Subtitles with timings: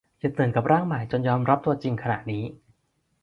[0.19, 2.43] อย่าตื่นกับร่างใหม่จนยอมรับตัวจริงขณะนี้